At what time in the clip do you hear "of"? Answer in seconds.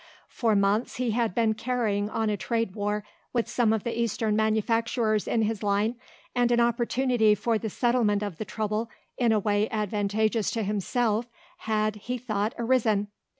3.71-3.83, 8.23-8.39